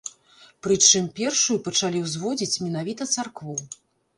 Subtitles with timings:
[0.67, 3.55] Прычым, першую пачалі ўзводзіць менавіта царкву.